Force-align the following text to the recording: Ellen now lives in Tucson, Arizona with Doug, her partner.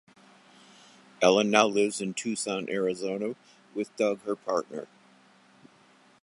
Ellen 1.21 1.51
now 1.51 1.67
lives 1.67 2.01
in 2.01 2.15
Tucson, 2.15 2.67
Arizona 2.71 3.35
with 3.75 3.95
Doug, 3.97 4.21
her 4.23 4.35
partner. 4.35 4.87